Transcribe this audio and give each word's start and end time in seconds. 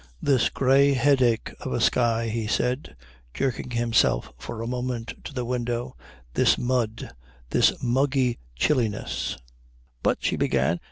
"This 0.19 0.49
grey 0.49 0.93
headache 0.93 1.53
of 1.59 1.73
a 1.73 1.79
sky," 1.79 2.29
he 2.29 2.47
said, 2.47 2.95
jerking 3.35 3.69
himself 3.69 4.33
for 4.39 4.59
a 4.59 4.65
moment 4.67 5.13
to 5.25 5.31
the 5.31 5.45
window, 5.45 5.95
"this 6.33 6.57
mud, 6.57 7.13
this 7.51 7.71
muggy 7.83 8.39
chilliness" 8.55 9.37
"But" 10.01 10.17
she 10.25 10.37
began. 10.37 10.79